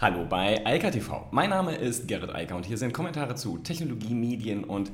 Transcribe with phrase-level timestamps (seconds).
[0.00, 1.28] Hallo bei Eika TV.
[1.30, 4.90] Mein Name ist Gerrit Eiker und hier sind Kommentare zu Technologie, Medien und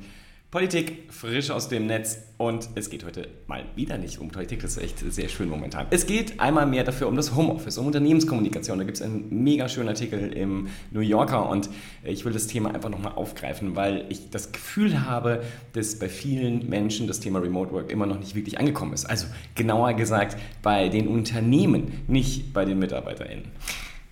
[0.51, 2.23] Politik frisch aus dem Netz.
[2.35, 5.87] Und es geht heute mal wieder nicht um Politik, das ist echt sehr schön momentan.
[5.91, 8.79] Es geht einmal mehr dafür um das Homeoffice, um Unternehmenskommunikation.
[8.79, 11.69] Da gibt es einen mega schönen Artikel im New Yorker und
[12.03, 16.67] ich will das Thema einfach nochmal aufgreifen, weil ich das Gefühl habe, dass bei vielen
[16.67, 19.05] Menschen das Thema Remote Work immer noch nicht wirklich angekommen ist.
[19.05, 23.45] Also genauer gesagt bei den Unternehmen, nicht bei den MitarbeiterInnen.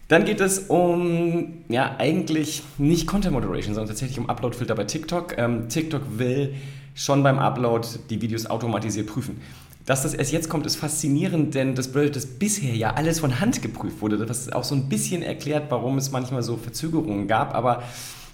[0.08, 5.38] Dann geht es um, ja, eigentlich nicht Content Moderation, sondern tatsächlich um Upload-Filter bei TikTok.
[5.38, 6.54] Ähm, TikTok will
[6.94, 9.42] schon beim Upload die Videos automatisiert prüfen.
[9.86, 13.40] Dass das erst jetzt kommt, ist faszinierend, denn das bedeutet, dass bisher ja alles von
[13.40, 17.54] Hand geprüft wurde, was auch so ein bisschen erklärt, warum es manchmal so Verzögerungen gab.
[17.54, 17.84] Aber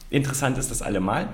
[0.10, 1.30] interessant ist das allemal.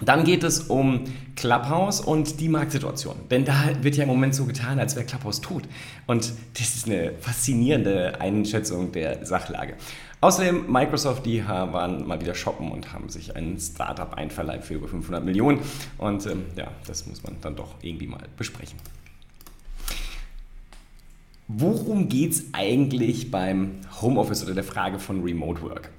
[0.00, 3.16] Dann geht es um Clubhouse und die Marktsituation.
[3.30, 5.64] Denn da wird ja im Moment so getan, als wäre Clubhouse tot.
[6.06, 9.74] Und das ist eine faszinierende Einschätzung der Sachlage.
[10.20, 14.88] Außerdem, Microsoft, die waren mal wieder shoppen und haben sich ein Startup einverleibt für über
[14.88, 15.60] 500 Millionen.
[15.96, 18.78] Und ähm, ja, das muss man dann doch irgendwie mal besprechen.
[21.46, 25.90] Worum geht es eigentlich beim Homeoffice oder der Frage von Remote Work?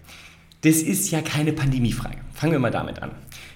[0.61, 2.17] Das ist ja keine Pandemiefrage.
[2.33, 3.11] Fangen wir mal damit an.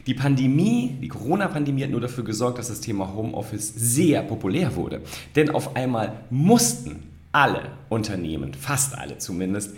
[0.05, 5.01] Die Pandemie, die Corona-Pandemie hat nur dafür gesorgt, dass das Thema Homeoffice sehr populär wurde.
[5.35, 9.75] Denn auf einmal mussten alle Unternehmen, fast alle zumindest,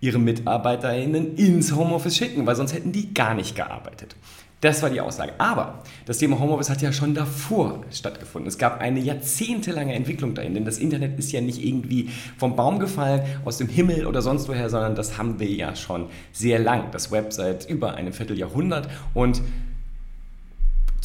[0.00, 4.16] ihre MitarbeiterInnen ins Homeoffice schicken, weil sonst hätten die gar nicht gearbeitet.
[4.62, 5.32] Das war die Aussage.
[5.38, 8.48] Aber das Thema Homeoffice hat ja schon davor stattgefunden.
[8.48, 12.78] Es gab eine jahrzehntelange Entwicklung dahin, denn das Internet ist ja nicht irgendwie vom Baum
[12.78, 16.90] gefallen, aus dem Himmel oder sonst woher, sondern das haben wir ja schon sehr lang.
[16.90, 19.42] Das Web seit über einem Vierteljahrhundert und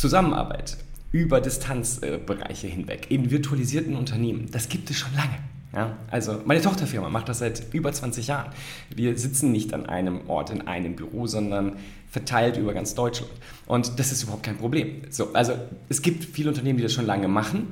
[0.01, 0.77] Zusammenarbeit
[1.11, 5.37] über Distanzbereiche hinweg in virtualisierten Unternehmen, das gibt es schon lange.
[5.73, 8.51] Ja, also meine Tochterfirma macht das seit über 20 Jahren.
[8.93, 11.73] Wir sitzen nicht an einem Ort in einem Büro, sondern
[12.09, 13.31] verteilt über ganz Deutschland.
[13.67, 15.03] Und das ist überhaupt kein Problem.
[15.11, 15.53] So, also
[15.87, 17.67] es gibt viele Unternehmen, die das schon lange machen.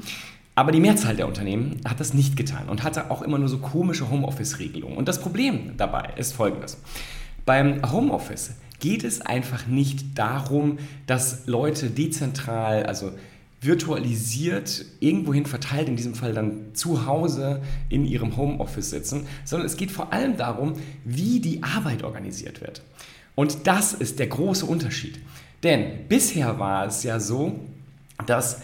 [0.53, 3.57] Aber die Mehrzahl der Unternehmen hat das nicht getan und hatte auch immer nur so
[3.57, 4.97] komische Homeoffice-Regelungen.
[4.97, 6.77] Und das Problem dabei ist folgendes.
[7.45, 13.11] Beim Homeoffice geht es einfach nicht darum, dass Leute dezentral, also
[13.61, 19.75] virtualisiert irgendwohin verteilt, in diesem Fall dann zu Hause in ihrem Homeoffice sitzen, sondern es
[19.75, 20.73] geht vor allem darum,
[21.03, 22.81] wie die Arbeit organisiert wird.
[23.35, 25.19] Und das ist der große Unterschied.
[25.63, 27.59] Denn bisher war es ja so,
[28.25, 28.61] dass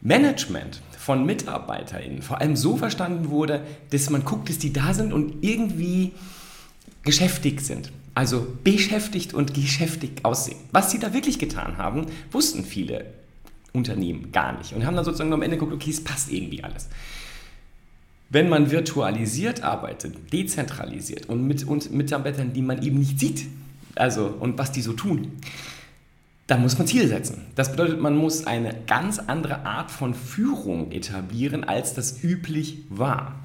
[0.00, 5.12] Management von MitarbeiterInnen vor allem so verstanden wurde, dass man guckt, dass die da sind
[5.12, 6.12] und irgendwie
[7.02, 7.92] geschäftig sind.
[8.16, 10.56] Also beschäftigt und geschäftig aussehen.
[10.72, 13.12] Was sie da wirklich getan haben, wussten viele
[13.74, 16.88] Unternehmen gar nicht und haben dann sozusagen am Ende geguckt, okay, es passt irgendwie alles.
[18.30, 23.48] Wenn man virtualisiert arbeitet, dezentralisiert und mit und Mitarbeitern, die man eben nicht sieht,
[23.96, 25.32] also und was die so tun,
[26.46, 27.42] dann muss man Ziele setzen.
[27.54, 33.42] Das bedeutet, man muss eine ganz andere Art von Führung etablieren, als das üblich war.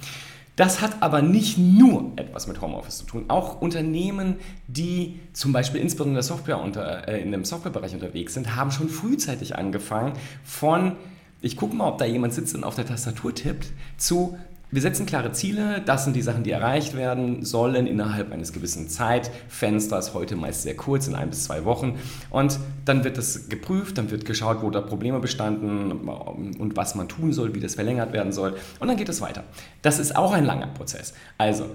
[0.55, 3.25] Das hat aber nicht nur etwas mit Homeoffice zu tun.
[3.29, 4.35] Auch Unternehmen,
[4.67, 8.89] die zum Beispiel insbesondere in, Software unter, äh, in dem Softwarebereich unterwegs sind, haben schon
[8.89, 10.13] frühzeitig angefangen
[10.43, 10.97] von
[11.41, 14.37] ich gucke mal, ob da jemand sitzt und auf der Tastatur tippt, zu
[14.71, 18.87] wir setzen klare Ziele, das sind die Sachen, die erreicht werden sollen innerhalb eines gewissen
[18.87, 21.99] Zeitfensters, heute meist sehr kurz, in ein bis zwei Wochen.
[22.29, 27.09] Und dann wird das geprüft, dann wird geschaut, wo da Probleme bestanden und was man
[27.09, 28.55] tun soll, wie das verlängert werden soll.
[28.79, 29.43] Und dann geht es weiter.
[29.81, 31.13] Das ist auch ein langer Prozess.
[31.37, 31.65] Also,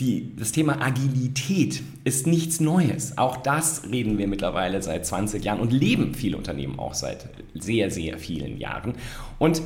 [0.00, 3.18] die, das Thema Agilität ist nichts Neues.
[3.18, 7.90] Auch das reden wir mittlerweile seit 20 Jahren und leben viele Unternehmen auch seit sehr,
[7.90, 8.94] sehr vielen Jahren.
[9.38, 9.62] Und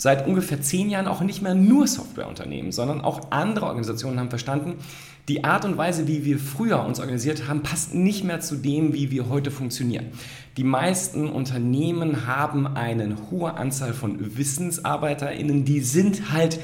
[0.00, 4.76] seit ungefähr zehn Jahren auch nicht mehr nur Softwareunternehmen, sondern auch andere Organisationen haben verstanden,
[5.28, 8.94] die Art und Weise, wie wir früher uns organisiert haben, passt nicht mehr zu dem,
[8.94, 10.06] wie wir heute funktionieren.
[10.56, 16.58] Die meisten Unternehmen haben eine hohe Anzahl von WissensarbeiterInnen, die sind halt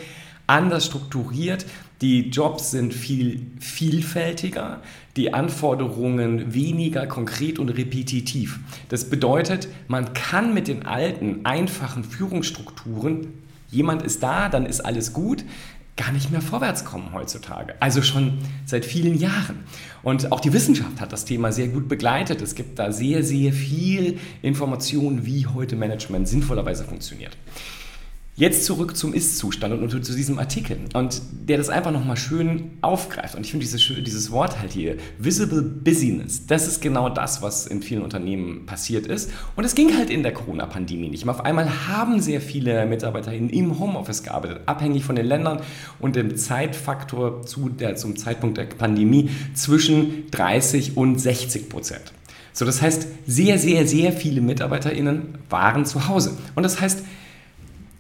[0.47, 1.67] anders strukturiert.
[2.03, 4.83] Die Jobs sind viel vielfältiger,
[5.17, 8.61] die Anforderungen weniger konkret und repetitiv.
[8.91, 13.29] Das bedeutet, man kann mit den alten, einfachen Führungsstrukturen,
[13.71, 15.45] jemand ist da, dann ist alles gut,
[15.97, 17.75] gar nicht mehr vorwärts kommen heutzutage.
[17.81, 19.65] Also schon seit vielen Jahren.
[20.03, 22.43] Und auch die Wissenschaft hat das Thema sehr gut begleitet.
[22.43, 27.37] Es gibt da sehr, sehr viel Information, wie heute Management sinnvollerweise funktioniert.
[28.39, 33.35] Jetzt zurück zum Ist-Zustand und zu diesem Artikel und der das einfach nochmal schön aufgreift.
[33.35, 37.67] Und ich finde dieses, dieses Wort halt hier, Visible Busyness, das ist genau das, was
[37.67, 39.31] in vielen Unternehmen passiert ist.
[39.57, 41.27] Und es ging halt in der Corona-Pandemie nicht.
[41.27, 45.63] Auf einmal haben sehr viele MitarbeiterInnen im Homeoffice gearbeitet, abhängig von den Ländern
[45.99, 52.13] und dem Zeitfaktor zu der, zum Zeitpunkt der Pandemie zwischen 30 und 60 Prozent.
[52.53, 56.37] So, das heißt, sehr, sehr, sehr viele MitarbeiterInnen waren zu Hause.
[56.55, 57.03] Und das heißt,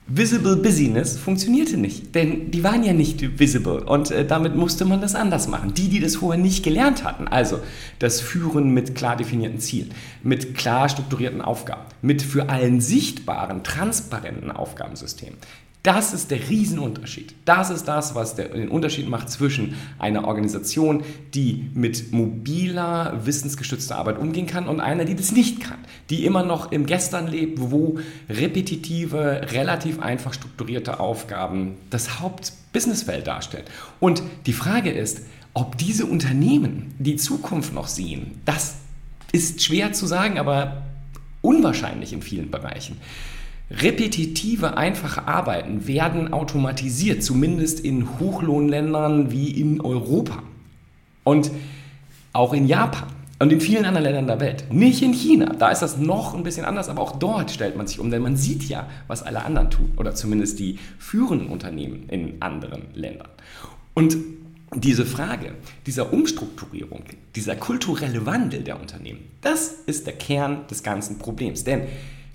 [0.08, 5.00] Visible Busyness funktionierte nicht, denn die waren ja nicht visible und äh, damit musste man
[5.00, 5.74] das anders machen.
[5.74, 7.58] Die, die das vorher nicht gelernt hatten, also
[7.98, 9.90] das Führen mit klar definierten Zielen,
[10.22, 15.38] mit klar strukturierten Aufgaben, mit für allen sichtbaren, transparenten Aufgabensystemen,
[15.86, 17.34] das ist der Riesenunterschied.
[17.44, 24.18] Das ist das, was den Unterschied macht zwischen einer Organisation, die mit mobiler, wissensgestützter Arbeit
[24.18, 25.78] umgehen kann und einer, die das nicht kann,
[26.10, 33.66] die immer noch im Gestern lebt, wo repetitive, relativ einfach strukturierte Aufgaben das Hauptbusinessfeld darstellen.
[34.00, 35.20] Und die Frage ist,
[35.54, 38.74] ob diese Unternehmen die Zukunft noch sehen, das
[39.30, 40.82] ist schwer zu sagen, aber
[41.42, 42.96] unwahrscheinlich in vielen Bereichen.
[43.70, 50.42] Repetitive, einfache Arbeiten werden automatisiert, zumindest in Hochlohnländern wie in Europa
[51.24, 51.50] und
[52.32, 53.08] auch in Japan
[53.40, 54.72] und in vielen anderen Ländern der Welt.
[54.72, 57.88] Nicht in China, da ist das noch ein bisschen anders, aber auch dort stellt man
[57.88, 62.08] sich um, denn man sieht ja, was alle anderen tun oder zumindest die führenden Unternehmen
[62.08, 63.28] in anderen Ländern.
[63.94, 64.16] Und
[64.74, 65.54] diese Frage
[65.86, 67.02] dieser Umstrukturierung,
[67.34, 71.64] dieser kulturelle Wandel der Unternehmen, das ist der Kern des ganzen Problems.
[71.64, 71.82] Denn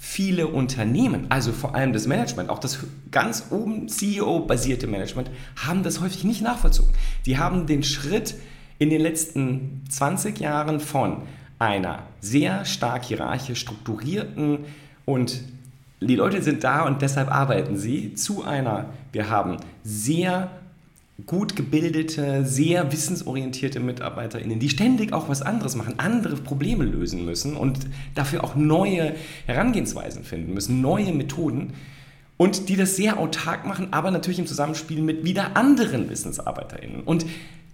[0.04, 2.80] viele Unternehmen, also vor allem das Management, auch das
[3.12, 6.92] ganz oben CEO-basierte Management, haben das häufig nicht nachvollzogen.
[7.28, 8.34] Die haben den Schritt
[8.80, 11.22] in den letzten 20 Jahren von
[11.60, 14.66] einer sehr stark hierarchisch strukturierten
[15.06, 15.44] und
[16.02, 20.50] die Leute sind da und deshalb arbeiten sie zu einer, wir haben sehr
[21.26, 27.56] gut gebildete, sehr wissensorientierte MitarbeiterInnen, die ständig auch was anderes machen, andere Probleme lösen müssen
[27.56, 27.80] und
[28.16, 29.16] dafür auch neue
[29.46, 31.74] Herangehensweisen finden müssen, neue Methoden
[32.38, 37.02] und die das sehr autark machen, aber natürlich im Zusammenspiel mit wieder anderen WissensarbeiterInnen.
[37.02, 37.26] Und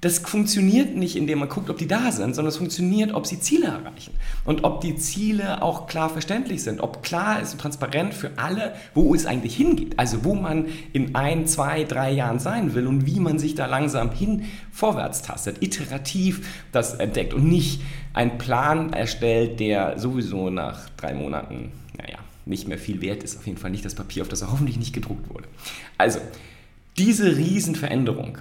[0.02, 3.40] das funktioniert nicht, indem man guckt, ob die da sind, sondern es funktioniert, ob sie
[3.40, 4.14] Ziele erreichen.
[4.46, 8.76] Und ob die Ziele auch klar verständlich sind, ob klar ist und transparent für alle,
[8.94, 13.08] wo es eigentlich hingeht, also wo man in ein, zwei, drei Jahren sein will und
[13.08, 17.82] wie man sich da langsam hin vorwärts tastet, iterativ das entdeckt und nicht
[18.14, 23.48] einen Plan erstellt, der sowieso nach drei Monaten, naja, nicht mehr viel wert ist, auf
[23.48, 25.46] jeden Fall nicht das Papier, auf das er hoffentlich nicht gedruckt wurde.
[25.98, 26.20] Also,
[26.98, 28.38] diese Riesenveränderung.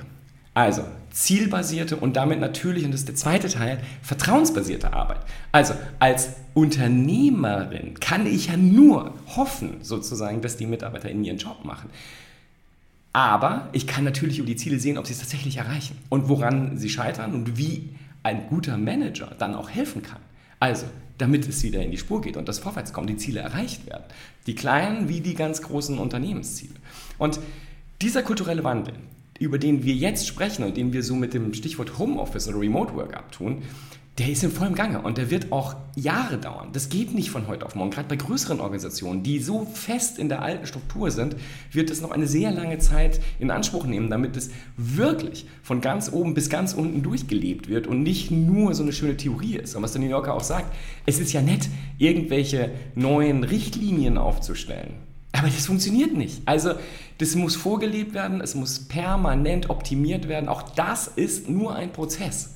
[0.54, 0.84] Also
[1.16, 5.20] zielbasierte und damit natürlich, und das ist der zweite Teil, vertrauensbasierte Arbeit.
[5.50, 11.64] Also als Unternehmerin kann ich ja nur hoffen, sozusagen, dass die Mitarbeiter in ihren Job
[11.64, 11.88] machen.
[13.14, 16.76] Aber ich kann natürlich über die Ziele sehen, ob sie es tatsächlich erreichen und woran
[16.76, 17.88] sie scheitern und wie
[18.22, 20.20] ein guter Manager dann auch helfen kann.
[20.60, 20.84] Also,
[21.16, 24.04] damit es wieder in die Spur geht und das Vorwärtskommen, die Ziele erreicht werden.
[24.46, 26.74] Die kleinen wie die ganz großen Unternehmensziele.
[27.16, 27.40] Und
[28.02, 28.92] dieser kulturelle Wandel,
[29.38, 32.94] über den wir jetzt sprechen und den wir so mit dem Stichwort Homeoffice oder Remote
[32.94, 33.62] Work abtun,
[34.18, 36.70] der ist in vollem Gange und der wird auch Jahre dauern.
[36.72, 37.90] Das geht nicht von heute auf morgen.
[37.90, 41.36] Gerade bei größeren Organisationen, die so fest in der alten Struktur sind,
[41.70, 46.10] wird es noch eine sehr lange Zeit in Anspruch nehmen, damit es wirklich von ganz
[46.10, 49.76] oben bis ganz unten durchgelebt wird und nicht nur so eine schöne Theorie ist.
[49.76, 50.74] Und was der New Yorker auch sagt,
[51.04, 51.68] es ist ja nett,
[51.98, 54.94] irgendwelche neuen Richtlinien aufzustellen.
[55.36, 56.42] Aber das funktioniert nicht.
[56.46, 56.74] Also
[57.18, 60.48] das muss vorgelebt werden, es muss permanent optimiert werden.
[60.48, 62.54] Auch das ist nur ein Prozess.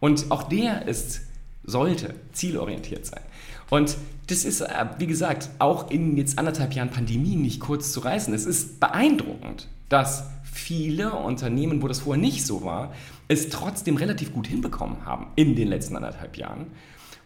[0.00, 1.22] Und auch der ist,
[1.64, 3.22] sollte zielorientiert sein.
[3.70, 3.96] Und
[4.28, 8.32] das ist, äh, wie gesagt, auch in jetzt anderthalb Jahren Pandemie nicht kurz zu reißen.
[8.34, 12.92] Es ist beeindruckend, dass viele Unternehmen, wo das vorher nicht so war,
[13.28, 16.66] es trotzdem relativ gut hinbekommen haben in den letzten anderthalb Jahren.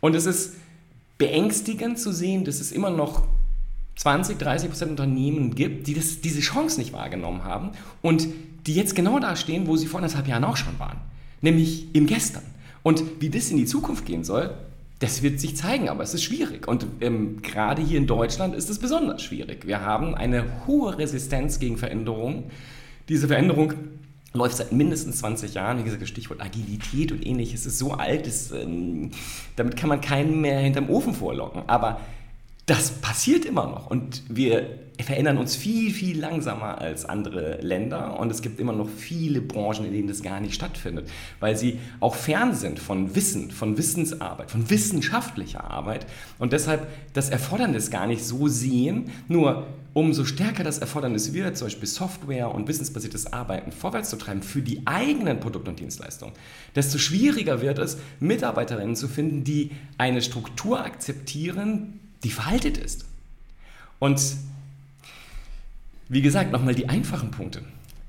[0.01, 0.55] Und es ist
[1.19, 3.27] beängstigend zu sehen, dass es immer noch
[4.01, 8.29] 20, 30 Prozent Unternehmen gibt, die das, diese Chance nicht wahrgenommen haben und
[8.67, 10.97] die jetzt genau da stehen, wo sie vor anderthalb Jahren auch schon waren,
[11.43, 12.43] nämlich im Gestern.
[12.83, 14.55] Und wie das in die Zukunft gehen soll,
[15.01, 16.67] das wird sich zeigen, aber es ist schwierig.
[16.67, 19.67] Und ähm, gerade hier in Deutschland ist es besonders schwierig.
[19.67, 22.45] Wir haben eine hohe Resistenz gegen Veränderungen.
[23.11, 23.75] Diese Veränderung
[24.33, 25.79] läuft seit mindestens 20 Jahren.
[25.79, 29.11] Wie gesagt, das Stichwort Agilität und ähnliches ist so alt, dass, ähm,
[29.57, 31.65] damit kann man keinen mehr hinterm Ofen vorlocken.
[31.67, 32.01] Aber
[32.71, 33.91] das passiert immer noch.
[33.91, 38.21] Und wir verändern uns viel, viel langsamer als andere Länder.
[38.21, 41.11] Und es gibt immer noch viele Branchen, in denen das gar nicht stattfindet,
[41.41, 46.07] weil sie auch fern sind von Wissen, von Wissensarbeit, von wissenschaftlicher Arbeit.
[46.39, 51.67] Und deshalb das Erfordernis gar nicht so sehen, nur umso stärker das Erfordernis wird, zum
[51.67, 56.35] Beispiel Software und wissensbasiertes Arbeiten vorwärts zu treiben für die eigenen Produkte und Dienstleistungen,
[56.77, 63.05] desto schwieriger wird es, Mitarbeiterinnen zu finden, die eine Struktur akzeptieren, die veraltet ist.
[63.99, 64.21] Und
[66.09, 67.63] wie gesagt, nochmal die einfachen Punkte.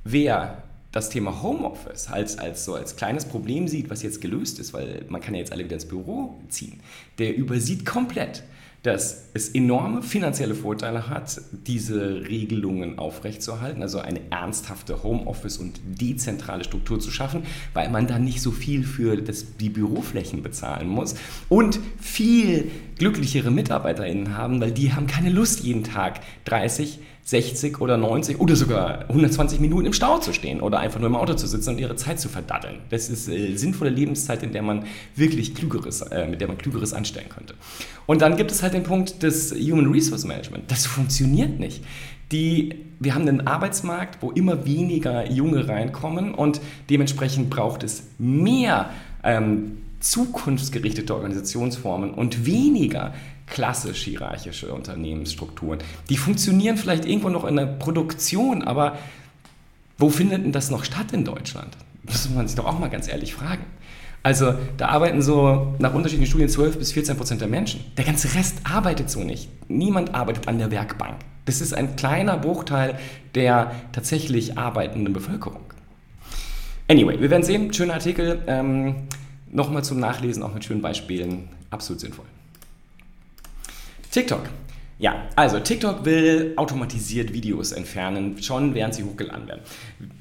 [0.03, 4.73] Wer das Thema Homeoffice als, als so als kleines Problem sieht, was jetzt gelöst ist,
[4.73, 6.79] weil man kann ja jetzt alle wieder ins Büro ziehen,
[7.17, 8.43] der übersieht komplett,
[8.83, 16.63] dass es enorme finanzielle Vorteile hat, diese Regelungen aufrechtzuerhalten, also eine ernsthafte Homeoffice- und dezentrale
[16.63, 21.15] Struktur zu schaffen, weil man dann nicht so viel für das, die Büroflächen bezahlen muss
[21.47, 26.99] und viel glücklichere MitarbeiterInnen haben, weil die haben keine Lust, jeden Tag 30
[27.31, 31.15] 60 oder 90 oder sogar 120 Minuten im Stau zu stehen oder einfach nur im
[31.15, 32.79] Auto zu sitzen und ihre Zeit zu verdatteln.
[32.89, 34.83] Das ist äh, sinnvolle Lebenszeit, in der man
[35.15, 37.53] wirklich Klügeres, äh, mit der man Klügeres anstellen könnte.
[38.05, 40.69] Und dann gibt es halt den Punkt des Human Resource Management.
[40.69, 41.85] Das funktioniert nicht.
[42.33, 46.59] Die, wir haben einen Arbeitsmarkt, wo immer weniger Junge reinkommen und
[46.89, 48.89] dementsprechend braucht es mehr
[49.23, 53.13] ähm, zukunftsgerichtete Organisationsformen und weniger
[53.51, 55.79] klassisch hierarchische Unternehmensstrukturen.
[56.09, 58.97] Die funktionieren vielleicht irgendwo noch in der Produktion, aber
[59.99, 61.77] wo findet denn das noch statt in Deutschland?
[62.03, 63.63] Das muss man sich doch auch mal ganz ehrlich fragen.
[64.23, 67.81] Also da arbeiten so nach unterschiedlichen Studien 12 bis 14 Prozent der Menschen.
[67.97, 69.49] Der ganze Rest arbeitet so nicht.
[69.67, 71.17] Niemand arbeitet an der Werkbank.
[71.45, 72.97] Das ist ein kleiner Bruchteil
[73.35, 75.61] der tatsächlich arbeitenden Bevölkerung.
[76.87, 77.73] Anyway, wir werden sehen.
[77.73, 78.41] Schöner Artikel.
[78.47, 79.07] Ähm,
[79.53, 81.49] Nochmal zum Nachlesen, auch mit schönen Beispielen.
[81.71, 82.25] Absolut sinnvoll.
[84.11, 84.49] TikTok.
[84.99, 89.61] Ja, also TikTok will automatisiert Videos entfernen, schon während sie hochgeladen werden.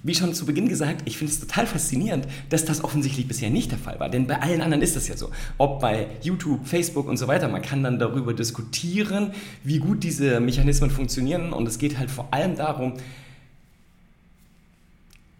[0.02, 3.72] Wie schon zu Beginn gesagt, ich finde es total faszinierend, dass das offensichtlich bisher nicht
[3.72, 4.08] der Fall war.
[4.08, 5.30] Denn bei allen anderen ist das ja so.
[5.58, 9.32] Ob bei YouTube, Facebook und so weiter, man kann dann darüber diskutieren,
[9.64, 11.52] wie gut diese Mechanismen funktionieren.
[11.52, 12.94] Und es geht halt vor allem darum,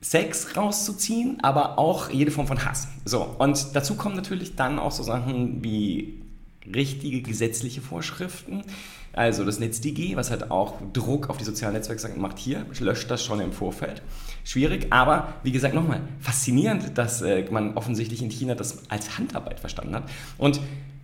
[0.03, 2.89] Sex rauszuziehen, aber auch jede Form von Hass.
[3.07, 6.21] So, und dazu kommen natürlich dann auch so Sachen wie
[6.67, 8.63] richtige gesetzliche Vorschriften.
[9.13, 13.25] Also das NetzDG, was halt auch Druck auf die sozialen Netzwerke macht hier, löscht das
[13.25, 14.03] schon im Vorfeld.
[14.45, 19.59] Schwierig, aber wie gesagt nochmal, faszinierend, dass äh, man offensichtlich in China das als Handarbeit
[19.59, 20.05] verstanden hat.
[20.39, 20.61] Und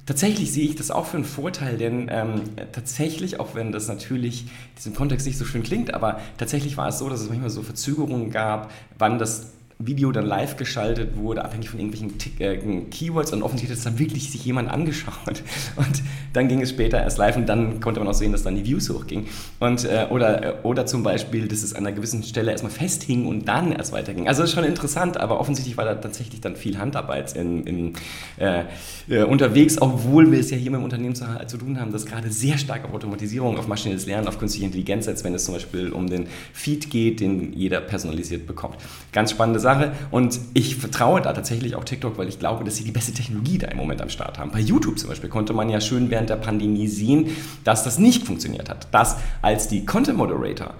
[0.06, 4.42] tatsächlich sehe ich das auch für einen Vorteil, denn ähm, tatsächlich, auch wenn das natürlich
[4.42, 7.50] in diesem Kontext nicht so schön klingt, aber tatsächlich war es so, dass es manchmal
[7.50, 12.56] so Verzögerungen gab, wann das Video dann live geschaltet wurde, abhängig von irgendwelchen Tick, äh,
[12.90, 15.42] Keywords und offensichtlich hat es dann wirklich sich jemand angeschaut
[15.76, 16.02] und
[16.32, 18.64] dann ging es später erst live und dann konnte man auch sehen, dass dann die
[18.64, 19.26] Views hochgingen
[19.60, 23.26] und äh, oder, äh, oder zum Beispiel, dass es an einer gewissen Stelle erstmal festhing
[23.26, 24.28] und dann erst weiterging.
[24.28, 27.92] Also das ist schon interessant, aber offensichtlich war da tatsächlich dann viel Handarbeit in, in,
[28.38, 28.64] äh,
[29.10, 32.06] äh, unterwegs, obwohl wir es ja hier mit dem Unternehmen zu, zu tun haben, das
[32.06, 35.52] gerade sehr stark auf Automatisierung, auf maschinelles Lernen, auf künstliche Intelligenz setzt, wenn es zum
[35.52, 38.76] Beispiel um den Feed geht, den jeder personalisiert bekommt.
[39.12, 39.65] Ganz spannende Sache
[40.10, 43.58] und ich vertraue da tatsächlich auch TikTok, weil ich glaube, dass sie die beste Technologie
[43.58, 44.50] da im Moment am Start haben.
[44.50, 47.28] Bei YouTube zum Beispiel konnte man ja schön während der Pandemie sehen,
[47.64, 48.88] dass das nicht funktioniert hat.
[48.92, 50.74] Dass als die Content Moderator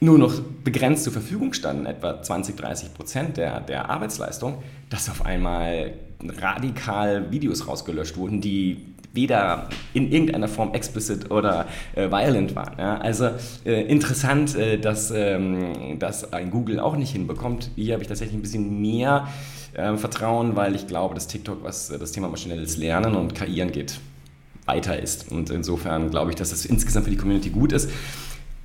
[0.00, 5.24] nur noch begrenzt zur Verfügung standen, etwa 20, 30 Prozent der, der Arbeitsleistung, dass auf
[5.26, 8.78] einmal radikal Videos rausgelöscht wurden, die
[9.12, 12.78] weder in irgendeiner Form explicit oder äh, violent waren.
[12.78, 12.98] Ja?
[12.98, 13.30] Also
[13.64, 17.70] äh, interessant, äh, dass ähm, das ein Google auch nicht hinbekommt.
[17.76, 19.28] Hier habe ich tatsächlich ein bisschen mehr
[19.74, 23.62] äh, Vertrauen, weil ich glaube, dass TikTok, was äh, das Thema maschinelles Lernen und KI
[23.62, 23.98] angeht,
[24.66, 25.32] weiter ist.
[25.32, 27.90] Und insofern glaube ich, dass das insgesamt für die Community gut ist.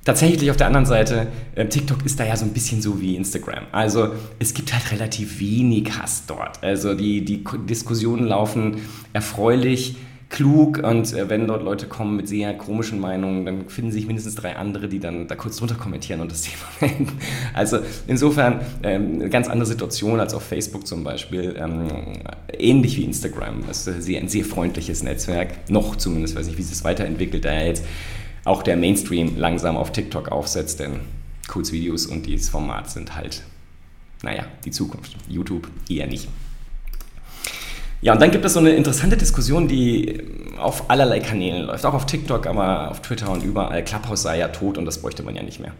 [0.04, 1.26] Tatsächlich auf der anderen Seite,
[1.56, 3.64] äh, TikTok ist da ja so ein bisschen so wie Instagram.
[3.72, 6.62] Also es gibt halt relativ wenig Hass dort.
[6.62, 8.76] Also die, die Diskussionen laufen
[9.12, 9.96] erfreulich
[10.28, 14.34] klug und äh, wenn dort Leute kommen mit sehr komischen Meinungen, dann finden sich mindestens
[14.34, 17.18] drei andere, die dann da kurz drunter kommentieren und das Thema beenden.
[17.54, 21.54] Also insofern ähm, eine ganz andere Situation als auf Facebook zum Beispiel.
[21.58, 21.88] Ähm,
[22.52, 23.64] ähnlich wie Instagram.
[23.66, 25.70] Das ist sehr, ein sehr freundliches Netzwerk.
[25.70, 27.84] Noch zumindest, weiß nicht, wie das weiterentwickelt, da jetzt
[28.44, 31.00] auch der Mainstream langsam auf TikTok aufsetzt, denn
[31.48, 33.42] Kurzvideos und dieses Format sind halt,
[34.22, 35.16] naja, die Zukunft.
[35.28, 36.28] YouTube eher nicht.
[38.06, 40.22] Ja, und dann gibt es so eine interessante Diskussion, die
[40.58, 43.82] auf allerlei Kanälen läuft, auch auf TikTok, aber auf Twitter und überall.
[43.82, 45.72] Clubhouse sei ja tot und das bräuchte man ja nicht mehr.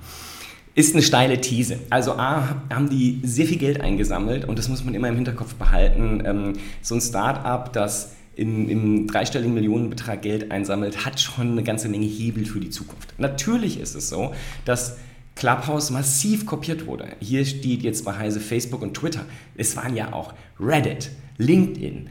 [0.75, 1.79] Ist eine steile These.
[1.89, 5.55] Also A, haben die sehr viel Geld eingesammelt und das muss man immer im Hinterkopf
[5.55, 6.21] behalten.
[6.27, 11.89] Ähm, so ein Startup, das in, im dreistelligen Millionenbetrag Geld einsammelt, hat schon eine ganze
[11.89, 13.15] Menge Hebel für die Zukunft.
[13.19, 14.97] Natürlich ist es so, dass
[15.37, 17.07] Clubhouse massiv kopiert wurde.
[17.21, 19.27] Hier steht jetzt bei Heise Facebook und Twitter.
[19.57, 22.09] Es waren ja auch Reddit, LinkedIn,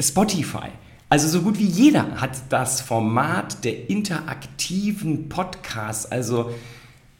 [0.00, 0.68] Spotify.
[1.08, 6.50] Also so gut wie jeder hat das Format der interaktiven Podcasts, also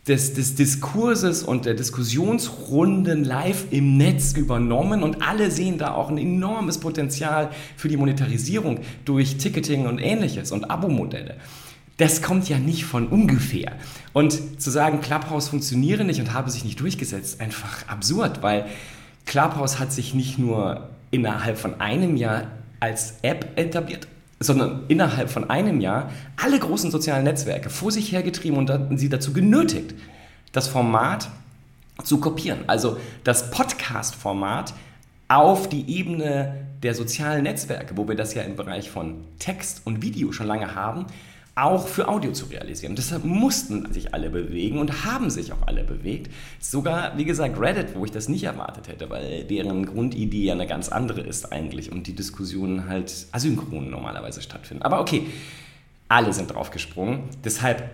[0.08, 6.10] des, des Diskurses und der Diskussionsrunden live im Netz übernommen und alle sehen da auch
[6.10, 11.36] ein enormes Potenzial für die Monetarisierung durch Ticketing und ähnliches und Abo-Modelle.
[11.96, 13.72] Das kommt ja nicht von ungefähr.
[14.12, 18.66] Und zu sagen, Clubhouse funktioniere nicht und habe sich nicht durchgesetzt, einfach absurd, weil
[19.26, 22.48] Clubhouse hat sich nicht nur innerhalb von einem Jahr
[22.84, 24.06] als App etabliert,
[24.40, 29.32] sondern innerhalb von einem Jahr alle großen sozialen Netzwerke vor sich hergetrieben und sie dazu
[29.32, 29.94] genötigt,
[30.52, 31.30] das Format
[32.02, 32.60] zu kopieren.
[32.66, 34.74] Also das Podcast-Format
[35.28, 40.02] auf die Ebene der sozialen Netzwerke, wo wir das ja im Bereich von Text und
[40.02, 41.06] Video schon lange haben,
[41.56, 42.96] auch für Audio zu realisieren.
[42.96, 46.32] Deshalb mussten sich alle bewegen und haben sich auch alle bewegt.
[46.58, 50.66] Sogar, wie gesagt, Reddit, wo ich das nicht erwartet hätte, weil deren Grundidee ja eine
[50.66, 54.82] ganz andere ist eigentlich und die Diskussionen halt asynchron normalerweise stattfinden.
[54.82, 55.26] Aber okay,
[56.08, 57.20] alle sind draufgesprungen.
[57.44, 57.88] Deshalb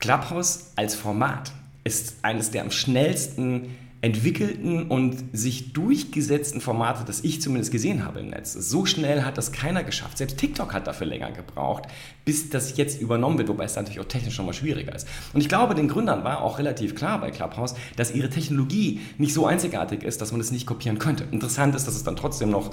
[0.00, 1.52] Clubhouse als Format
[1.84, 8.20] ist eines der am schnellsten entwickelten und sich durchgesetzten Formate, das ich zumindest gesehen habe
[8.20, 8.52] im Netz.
[8.52, 10.18] So schnell hat das keiner geschafft.
[10.18, 11.84] Selbst TikTok hat dafür länger gebraucht,
[12.24, 15.08] bis das jetzt übernommen wird, wobei es natürlich auch technisch schon mal schwieriger ist.
[15.32, 19.34] Und ich glaube, den Gründern war auch relativ klar bei Clubhouse, dass ihre Technologie nicht
[19.34, 21.24] so einzigartig ist, dass man es nicht kopieren könnte.
[21.32, 22.70] Interessant ist, dass es dann trotzdem noch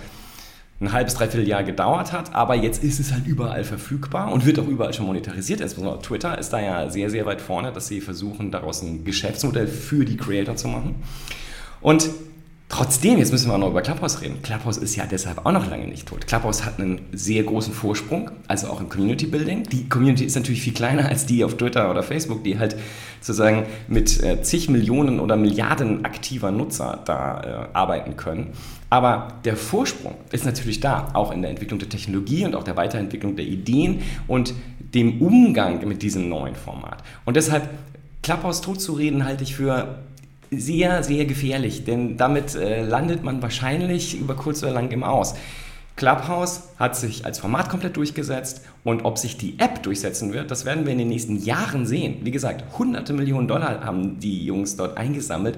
[0.81, 4.59] ein halbes, dreiviertel Jahr gedauert hat, aber jetzt ist es halt überall verfügbar und wird
[4.59, 5.61] auch überall schon monetarisiert.
[5.61, 9.67] Insbesondere Twitter ist da ja sehr, sehr weit vorne, dass sie versuchen, daraus ein Geschäftsmodell
[9.67, 10.95] für die Creator zu machen.
[11.79, 12.09] Und
[12.67, 14.41] Trotzdem, jetzt müssen wir auch noch über Clubhouse reden.
[14.41, 16.25] Clubhouse ist ja deshalb auch noch lange nicht tot.
[16.25, 19.63] Clubhouse hat einen sehr großen Vorsprung, also auch im Community Building.
[19.63, 22.75] Die Community ist natürlich viel kleiner als die auf Twitter oder Facebook, die halt
[23.21, 28.53] sozusagen mit äh, zig Millionen oder Milliarden aktiver Nutzer da äh, arbeiten können.
[28.89, 32.75] Aber der Vorsprung ist natürlich da, auch in der Entwicklung der Technologie und auch der
[32.75, 37.03] Weiterentwicklung der Ideen und dem Umgang mit diesem neuen Format.
[37.25, 37.69] Und deshalb
[38.23, 39.99] Clubhouse totzureden halte ich für
[40.51, 45.35] sehr, sehr gefährlich, denn damit äh, landet man wahrscheinlich über kurz oder lang im Aus.
[45.95, 50.65] Clubhouse hat sich als Format komplett durchgesetzt und ob sich die App durchsetzen wird, das
[50.65, 52.17] werden wir in den nächsten Jahren sehen.
[52.23, 55.57] Wie gesagt, hunderte Millionen Dollar haben die Jungs dort eingesammelt.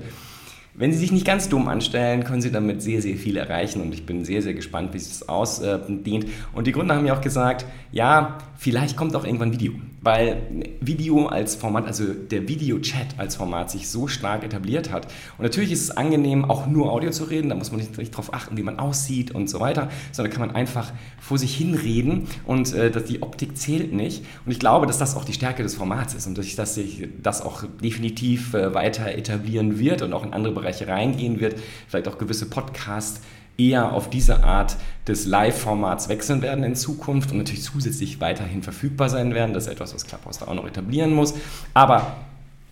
[0.75, 3.91] Wenn Sie sich nicht ganz dumm anstellen, können Sie damit sehr, sehr viel erreichen und
[3.95, 6.27] ich bin sehr, sehr gespannt, wie sich das ausdehnt.
[6.53, 9.73] Und die Gründer haben ja auch gesagt, ja, vielleicht kommt auch irgendwann Video
[10.07, 10.41] weil
[10.79, 15.07] Video als Format, also der Video-Chat als Format sich so stark etabliert hat.
[15.37, 18.13] Und natürlich ist es angenehm, auch nur Audio zu reden, da muss man nicht, nicht
[18.13, 21.75] darauf achten, wie man aussieht und so weiter, sondern kann man einfach vor sich hin
[21.75, 24.23] reden und äh, dass die Optik zählt nicht.
[24.45, 26.25] Und ich glaube, dass das auch die Stärke des Formats ist.
[26.25, 30.87] Und dass sich das auch definitiv äh, weiter etablieren wird und auch in andere Bereiche
[30.87, 33.19] reingehen wird, vielleicht auch gewisse Podcasts
[33.57, 39.09] eher auf diese Art des Live-Formats wechseln werden in Zukunft und natürlich zusätzlich weiterhin verfügbar
[39.09, 39.53] sein werden.
[39.53, 41.33] Das ist etwas, was Clubhouse da auch noch etablieren muss.
[41.73, 42.17] Aber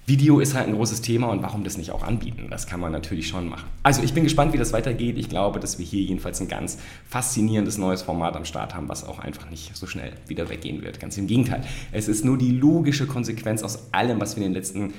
[0.08, 2.46] Video ist halt ein großes Thema und warum das nicht auch anbieten?
[2.52, 3.66] Das kann man natürlich schon machen.
[3.82, 5.18] Also ich bin gespannt, wie das weitergeht.
[5.18, 6.78] Ich glaube, dass wir hier jedenfalls ein ganz
[7.10, 11.00] faszinierendes neues Format am Start haben, was auch einfach nicht so schnell wieder weggehen wird.
[11.00, 11.64] Ganz im Gegenteil.
[11.92, 14.94] Es ist nur die logische Konsequenz aus allem, was wir in den letzten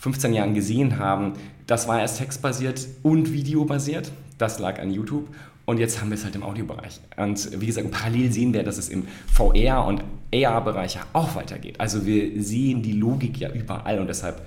[0.00, 1.34] 15 Jahren gesehen haben.
[1.66, 4.10] Das war erst textbasiert und videobasiert.
[4.38, 5.28] Das lag an YouTube.
[5.66, 7.00] Und jetzt haben wir es halt im Audiobereich.
[7.16, 10.02] Und wie gesagt, parallel sehen wir, dass es im VR- und
[10.34, 11.78] AR-Bereich ja auch weitergeht.
[11.78, 14.40] Also wir sehen die Logik ja überall und deshalb,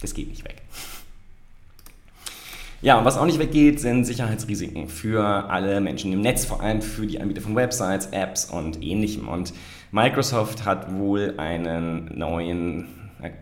[0.00, 0.60] das geht nicht weg.
[2.82, 6.82] Ja, und was auch nicht weggeht, sind Sicherheitsrisiken für alle Menschen im Netz, vor allem
[6.82, 9.28] für die Anbieter von Websites, Apps und ähnlichem.
[9.28, 9.52] Und
[9.92, 12.99] Microsoft hat wohl einen neuen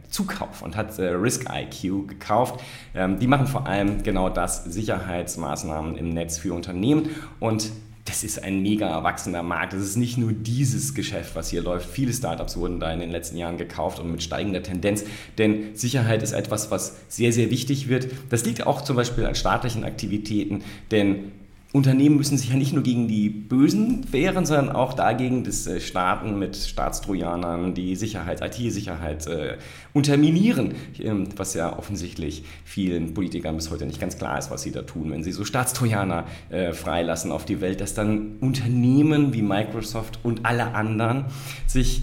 [0.09, 2.61] Zukauf und hat äh, Risk IQ gekauft.
[2.95, 7.11] Ähm, die machen vor allem genau das, Sicherheitsmaßnahmen im Netz für Unternehmen
[7.41, 7.71] und
[8.09, 9.75] das ist ein mega erwachsener Markt.
[9.75, 11.91] Das ist nicht nur dieses Geschäft, was hier läuft.
[11.91, 15.05] Viele Startups wurden da in den letzten Jahren gekauft und mit steigender Tendenz.
[15.37, 18.09] Denn Sicherheit ist etwas, was sehr, sehr wichtig wird.
[18.31, 21.33] Das liegt auch zum Beispiel an staatlichen Aktivitäten, denn
[21.75, 25.81] Unternehmen müssen sich ja nicht nur gegen die Bösen wehren, sondern auch dagegen, dass äh,
[25.81, 29.59] Staaten mit Staatstrojanern die Sicherheit, IT-Sicherheit äh,
[29.93, 34.73] unterminieren, ähm, was ja offensichtlich vielen Politikern bis heute nicht ganz klar ist, was sie
[34.73, 39.43] da tun, wenn sie so Staatstrojaner äh, freilassen auf die Welt, dass dann Unternehmen wie
[39.43, 41.27] Microsoft und alle anderen
[41.67, 42.03] sich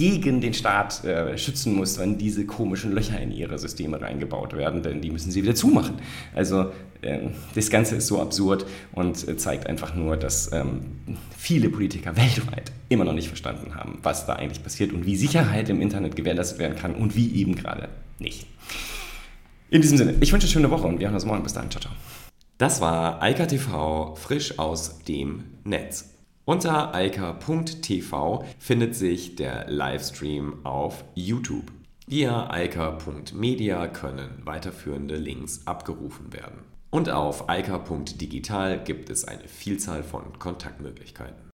[0.00, 4.82] gegen den Staat äh, schützen muss, wenn diese komischen Löcher in ihre Systeme reingebaut werden,
[4.82, 5.96] denn die müssen sie wieder zumachen.
[6.34, 10.80] Also ähm, das Ganze ist so absurd und äh, zeigt einfach nur, dass ähm,
[11.36, 15.68] viele Politiker weltweit immer noch nicht verstanden haben, was da eigentlich passiert und wie Sicherheit
[15.68, 18.46] im Internet gewährleistet werden kann und wie eben gerade nicht.
[19.68, 21.42] In diesem Sinne, ich wünsche eine schöne Woche und wir hören uns morgen.
[21.42, 21.70] Bis dann.
[21.70, 21.92] Ciao, ciao.
[22.56, 26.19] Das war Eika TV frisch aus dem Netz.
[26.50, 31.70] Unter eika.tv findet sich der Livestream auf YouTube.
[32.08, 36.64] Via eika.media können weiterführende Links abgerufen werden.
[36.90, 41.49] Und auf eika.digital gibt es eine Vielzahl von Kontaktmöglichkeiten.